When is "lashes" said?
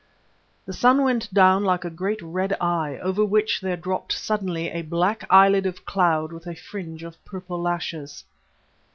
7.61-8.23